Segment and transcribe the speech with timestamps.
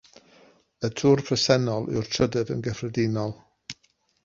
[0.89, 3.39] Y twr presennol yw'r trydydd yn gyffredinol.